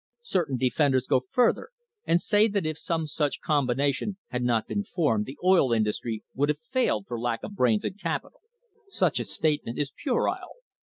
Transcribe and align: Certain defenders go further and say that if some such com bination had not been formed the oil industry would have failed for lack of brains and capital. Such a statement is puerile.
Certain 0.23 0.57
defenders 0.57 1.05
go 1.05 1.19
further 1.19 1.69
and 2.07 2.19
say 2.19 2.47
that 2.47 2.65
if 2.65 2.75
some 2.75 3.05
such 3.05 3.39
com 3.39 3.67
bination 3.67 4.15
had 4.29 4.41
not 4.41 4.67
been 4.67 4.83
formed 4.83 5.27
the 5.27 5.37
oil 5.43 5.71
industry 5.71 6.23
would 6.33 6.49
have 6.49 6.57
failed 6.57 7.05
for 7.07 7.19
lack 7.19 7.43
of 7.43 7.53
brains 7.53 7.85
and 7.85 7.99
capital. 7.99 8.41
Such 8.87 9.19
a 9.19 9.25
statement 9.25 9.77
is 9.77 9.91
puerile. 9.95 10.55